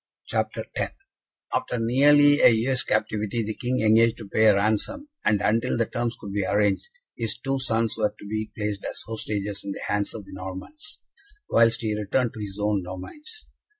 [0.29, 0.95] CHAPTER X
[1.53, 5.85] After nearly a year's captivity, the King engaged to pay a ransom, and, until the
[5.85, 9.81] terms could be arranged, his two sons were to be placed as hostages in the
[9.87, 11.01] hands of the Normans,
[11.51, 13.47] whilst he returned to his own domains.